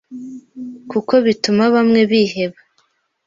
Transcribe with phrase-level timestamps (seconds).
[0.91, 2.59] kuko bituma bamwe biheba